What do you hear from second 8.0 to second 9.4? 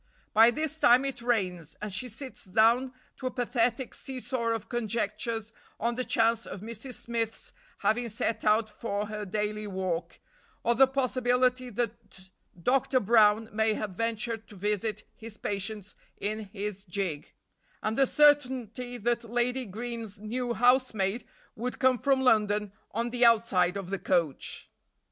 set out for her